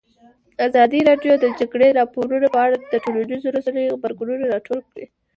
[0.67, 5.05] ازادي راډیو د د جګړې راپورونه په اړه د ټولنیزو رسنیو غبرګونونه راټول کړي.